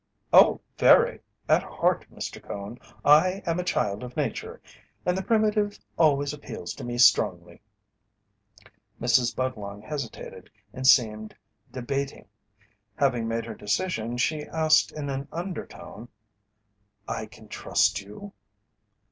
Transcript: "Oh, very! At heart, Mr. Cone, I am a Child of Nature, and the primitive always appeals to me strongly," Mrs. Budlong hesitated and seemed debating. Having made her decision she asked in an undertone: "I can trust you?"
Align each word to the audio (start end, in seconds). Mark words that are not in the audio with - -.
"Oh, 0.33 0.61
very! 0.79 1.19
At 1.47 1.61
heart, 1.61 2.07
Mr. 2.11 2.41
Cone, 2.41 2.79
I 3.05 3.43
am 3.45 3.59
a 3.59 3.63
Child 3.63 4.01
of 4.01 4.17
Nature, 4.17 4.59
and 5.05 5.15
the 5.15 5.21
primitive 5.21 5.77
always 5.95 6.33
appeals 6.33 6.73
to 6.73 6.83
me 6.83 6.97
strongly," 6.97 7.61
Mrs. 8.99 9.35
Budlong 9.35 9.83
hesitated 9.83 10.49
and 10.73 10.87
seemed 10.87 11.35
debating. 11.71 12.27
Having 12.95 13.27
made 13.27 13.45
her 13.45 13.53
decision 13.53 14.17
she 14.17 14.43
asked 14.47 14.91
in 14.91 15.07
an 15.11 15.27
undertone: 15.31 16.07
"I 17.07 17.27
can 17.27 17.47
trust 17.47 18.01
you?" 18.01 18.33